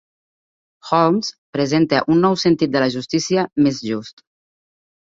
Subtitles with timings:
[0.91, 4.29] Holmes presenta un nou sentit de la justícia més just.